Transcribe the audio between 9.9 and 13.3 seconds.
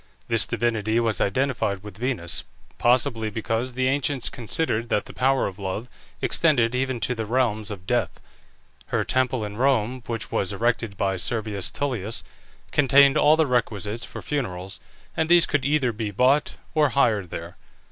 which was erected by Servius Tullius, contained